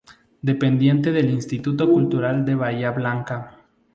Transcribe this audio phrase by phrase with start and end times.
[0.41, 3.57] Dependiente del Instituto Cultural de Bahía Blanca.